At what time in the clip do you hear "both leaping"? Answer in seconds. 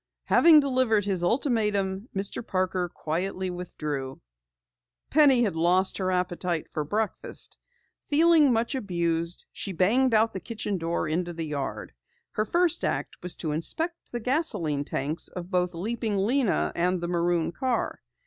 15.51-16.17